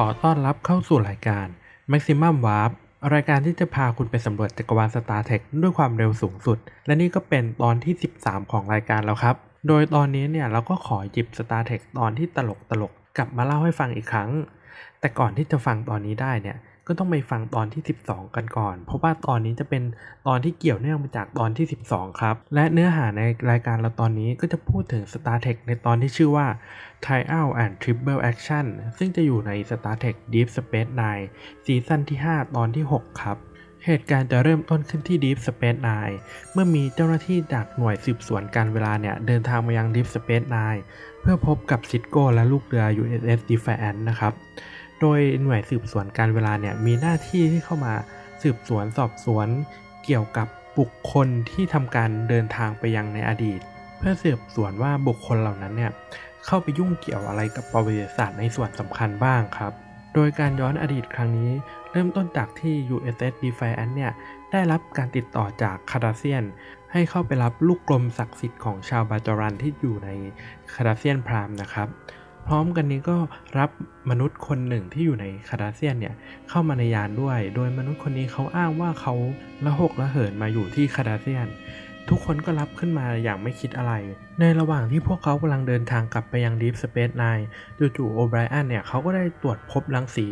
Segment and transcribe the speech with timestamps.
[0.00, 1.46] ขอต้อนรับเข้าสู่รายการ
[1.92, 2.70] Maximum Warp
[3.14, 9.36] รายการที่จะพาคุณไปสำรวจจักรวาล Star Trek ด้วยความเร็วสูงสุด และนี่ก็เป็นตอนที่ 13 ของรายการแล้วครับ
[9.68, 14.30] โดยตอนนี้เนี่ยเราก็ขอหยิบ Star Trek ตอนที่ตลกตลกๆกลับมาเล่าให้ฟังอีกครั้ง
[15.00, 16.56] แต่ก่อนที่จะฟังตอนนี้ได้เนี่ย
[16.86, 19.82] ก็ต้องไปฟังตอนที่ 12 กันก่อน เพราะว่าตอนนี้จะเป็น
[20.26, 26.46] ตอนที่เกี่ยวเนื่องมาจากตอนที่ 12 ครับ และเนื้อหาในรายการเราตอนนี้ก็จะพูดถึง Star Trek ในตอนที่ชื่อว่า
[27.04, 28.66] Trial and Triple Action
[28.98, 31.26] ซึ่งจะอยู่ใน Star Trek Deep Space Nine
[31.64, 33.38] ซีซั่นที่ 5 ตอนที่ 6 ครับ
[33.84, 36.16] เหตุการณ์จะเริ่มต้นขึ้นที่ Deep Space Nine
[36.52, 40.80] เมื่อมีเจ้าหน้าที่จากหน่วยสืบสวนการเวลาเนี่ย เดินทางมายัง Deep Space Nine
[41.20, 44.32] เพื่อพบกับซิดโก้และลูกเรือ USS Defiant นะครับ
[45.00, 47.94] โดยหน่วยสืบสวนการเวลาเนี่ยมีหน้าที่ที่เข้ามา
[48.42, 49.48] สืบสวนสอบสวน
[50.04, 53.60] เกี่ยวกับบุคคลที่ทำการเดินทางไปยังในอดีต
[53.98, 55.92] เพื่อสืบสวนว่าบุคคลเหล่านั้นเนี่ย
[56.46, 59.72] เข้าไปยุ่งเกี่ยวอะไรกับประวัติศาสตร์ในส่วนสำคัญบ้างครับ
[60.14, 61.52] โดยการย้อนอดีตครั้งนี้
[61.90, 64.12] เริ่มต้นจากที่ USS Defiant เนี่ย
[64.52, 66.44] ได้รับการติดต่อจากคาราเซียน
[66.92, 70.10] ให้เข้าไปรับลูกกลมศักดิ์สิทธิ์ของชาวบาจารันที่อยู่ใน
[70.74, 71.88] คาราเซียนพรามนะครับ
[72.46, 73.16] พร้อมกันนี้ก็
[73.58, 73.70] รับ
[74.10, 76.14] มนุษย์คนหนึ่งที่อยู่ในคาราเซียนเนี่ย
[76.48, 79.14] เข้ามาในยานด้วย โดยมนุษย์คนนี้เขาอ้างว่าเขา
[79.64, 81.48] ละหกละเหินมาอยู่ที่คาราเซียน
[82.10, 83.92] ทุกคนก็รับขึ้นมาอย่างไม่คิดอะไร
[84.40, 87.44] ในระหว่างที่พวกเขากำลังเดินทางกลับไปยัง Deep Space Nine
[87.96, 90.26] จู่ๆโอไบรอันเนี่ยเขาก็ได้ตรวจพบรังสี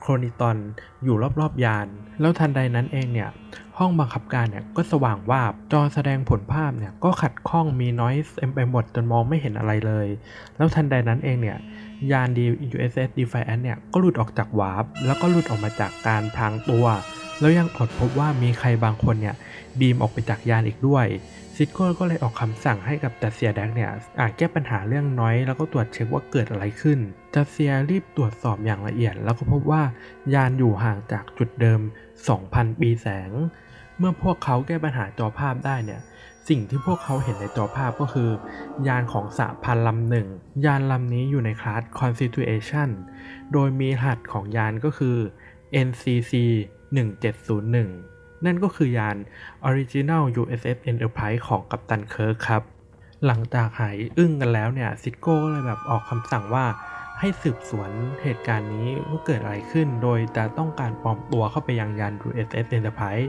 [0.00, 0.56] โครนิตอน
[1.04, 1.86] อยู่รอบๆยาน
[2.20, 3.30] แล้วทันใดนั้นเองเนี่ย
[3.78, 10.06] ห้องบังคับการเนี่ยก็สว่างวาบ จอแสดงผลภาพเนี่ยก็ขัดข้องมีน้อยเต็มไปหมดจนมองไม่เห็นอะไรเลย
[10.56, 11.58] แล้วทันใดนั้นเองเนี่ย
[12.12, 16.86] ยานดี USS Defiant เนี่ยก็หลุดออกจากวาร์ปแล้วก็หลุดออกมาจากการพรางตัว
[17.40, 19.36] แล้วยังตรวจพบว่ามีใครบางคนเนี่ย
[19.78, 21.06] บีมออกไปจากยานอีกด้วย
[21.56, 26.98] ซิดโก้ก็เลยออกคำสั่งให้กับจัสเซียแดกเนี่ยอาจแก้ปัญหาเรื่องน้อย แล้วก็ตรวจเช็คว่าเกิดอะไรขึ้น
[27.34, 29.82] จัสเซียรีบตรวจสอบอย่างละเอียด แล้วก็พบว่า
[30.34, 31.80] ยานอยู่ห่างจากจุดเดิม
[32.30, 33.30] 2,000 ปีแสง
[33.98, 36.00] เมื่อพวกเขาแก้ปัญหาจอภาพได้เนี่ย
[36.48, 38.30] สิ่งที่พวกเขาเห็นในจอภาพก็คือ
[38.88, 40.26] ยานของสหพันลำหนึ่ง
[40.64, 42.90] ยานลำนี้อยู่ในคลาส Constitution
[43.52, 45.16] โดยมีรหัสของยานก็คือ
[45.86, 46.32] NCC
[46.94, 49.16] 1701 นั่นก็คือยาน
[49.68, 52.62] Original USS Enterprise ของกัปตันเคิร์กครับ
[53.26, 56.66] หลังจากหายอึ้งกันแล้วเนี่ยซิสโก้ก็เลยแบบออกคำสั่งว่า
[57.18, 57.90] ให้สืบสวน
[58.22, 63.28] เหตุการณ์นี้ว่าเกิดอะไรขึ้น โดยจะต้องการปลอมตัวเข้าไปยังยาน USS Enterprise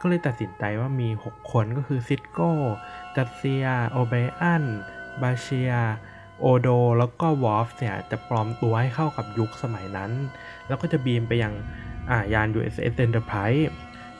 [0.00, 2.52] ก็เลยตัดสินใจว่ามี 6 คนก็คือซิสโก้
[3.16, 4.64] จัดเซีย โอไบรอัน
[5.22, 5.72] บาเชีย
[6.40, 6.68] โอโด
[6.98, 10.10] แล้วก็วอฟเนี่ยจะปลอมตัวให้เข้ากับยุคสมัยนั้น
[10.66, 13.64] แล้วก็จะบีมไปยังายาน USS Enterprise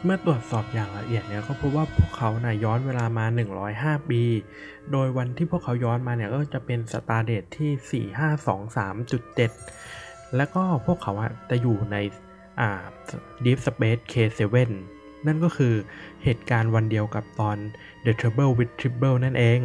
[0.04, 3.26] เมื่อตรวจสอบอย่างละเอียดเนี่ยก็พบว่าพวกเขานะ่ยย้อนเวลามา
[3.68, 4.22] 105 ปี
[4.92, 8.06] โดยวันที่พวกเขาย้อนมาเนี่ยก็จะเป็นสตาร์เดทที่
[9.64, 11.12] 4523.7 แล้วก็พวกเขา
[11.50, 11.96] จะอยู่ใน
[12.60, 12.70] อ่า
[13.44, 14.70] Deep Space K7
[15.26, 15.74] นั่นก็คือ
[16.24, 17.56] เหตุการณ์วันเดียวกับตอน
[18.04, 19.60] The Trouble with Tribble นั่นเอง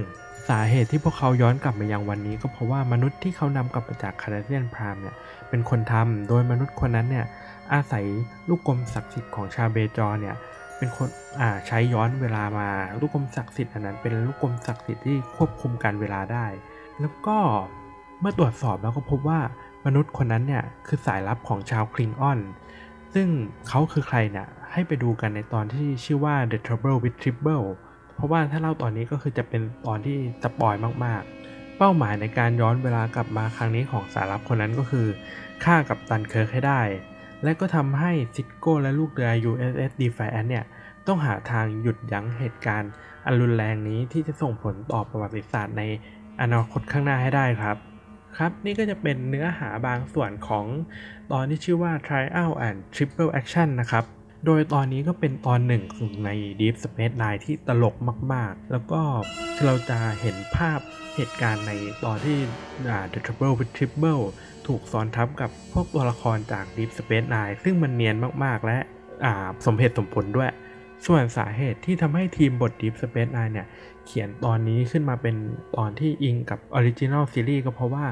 [0.49, 5.15] สาเหตุที่พวกเขาย้อนกลับมายังวันนี้ก็เพราะว่ามนุษย์ที่เขานำกลับมาจากคาราเซียนพรามเนี่ย
[5.49, 7.25] เป็นคนทำโดยมนุษย์คนนั้นเนี่ย
[7.73, 8.05] อาศัย
[8.49, 10.35] ลูกกลมศักดิ์สิทธิ์ของชาเบจอเนี่ย
[10.77, 12.67] เป็นคนอ่าใช้ย้อนเวลามา
[12.99, 16.45] ลูกกลมศักดิ์สิทธิ์อันนั้นเป็นลูกกลมศักดิ์สิทธิ์ที่ควบคุมการเวลาได้
[16.99, 17.37] แล้วก็
[18.19, 19.39] เมื่อตรวจสอบแล้วก็พบว่า
[19.85, 22.39] มนุษย์คนนั้นเนี่ยคือสายลับของชาวคลิงออน
[23.13, 23.27] ซึ่ง
[23.67, 27.67] เขาคือใครเนี่ย ให้ไปดูกันในตอนที่ชื่อว่า The Trouble with Tribble
[28.15, 30.75] เพราะว่าถ้าเล่าตอนนี้ก็คือจะเป็นตอนที่ spoil
[31.05, 35.07] มากๆ เป้าหมายในการย้อนเวลากลับมาครั้งนี้ของสายลับคนนั้นก็คือ
[35.63, 36.81] ฆ่ากัปตันเคิร์กให้ได้
[37.43, 40.65] และก็ทำให้ซิสโก้และลูกเรือ USS Defiant เนี่ย
[41.07, 42.91] ต้องหาทางหยุดยั้งเหตุการณ์
[43.25, 45.83] อันรุนแรงนี้ที่จะส่งผลต่อประวัติศาสตร์ใน
[46.41, 47.77] อนาคตข้างหน้าให้ได้ครับ
[48.37, 50.65] ครับนี่ก็จะเป็นเนื้อหาบางส่วนของ
[51.31, 54.05] ตอนที่ชื่อว่า Trial and Triple Action นะครับ
[54.45, 55.83] โดยตอนนี้ก็เป็นตอนหนึ่ง
[56.25, 56.29] ใน
[56.59, 57.95] Deep Space Nine ที่ตลก
[58.33, 59.01] มาก ๆ แล้วก็
[59.65, 60.79] เราจะเห็นภาพ
[61.15, 61.71] เหตุการณ์ใน
[62.03, 62.37] ตอนที่
[63.13, 64.23] The Trouble with Triple
[64.67, 68.77] ถูกซ้อนทับกับพวกตัวละครจาก Deep Space Nine ซึ่งมันเนียนมาก ๆ และ
[69.65, 70.49] สมเหตุสมผลด้วย
[71.05, 73.67] ส่วนสาเหตุที่ทำให้ทีมบท Deep Space Nine เนี่ย
[74.05, 75.35] เขียนตอนนี้ขึ้นมาเป็น
[75.77, 78.05] ตอนที่อิงกับ Original Series ก็เพราะว่า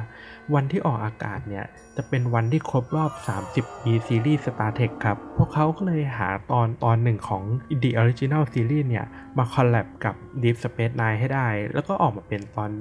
[0.53, 1.65] วันที่ออกอากาศเนี่ย
[1.97, 3.11] จะเป็นวันที่ครบรอบ
[3.49, 7.43] 30 ปีซีรีส์ Star Trek ครับ พวกเขาก็เลยหาตอนตอนหนึ่งของ
[7.83, 9.05] The Original Series เนี่ย
[9.37, 12.71] มาคอลแลบกับ Deep Space Nine ให้ได้ แล้วก็ออกมาเป็นตอน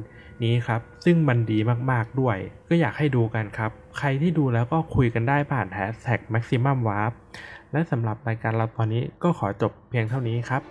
[0.42, 1.58] นี้ครับ ซึ่งมันดี
[1.90, 2.36] มากๆด้วย
[2.68, 7.12] ก็อยากให้ดูกันครับ ใครที่ดูแล้วก็คุยกันได้ผ่าน Hashtag Maximum Warp
[7.72, 10.62] และสำหรับรายการเราตอนนี้ก็ขอจบเพียงเท่านี้ครับ